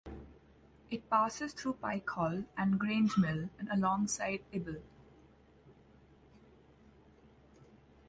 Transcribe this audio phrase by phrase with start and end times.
[0.89, 4.81] It passes through Pikehall and Grangemill and alongside Ible.